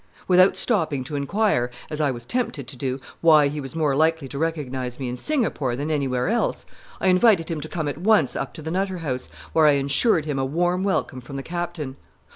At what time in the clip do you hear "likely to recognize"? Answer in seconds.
3.95-4.99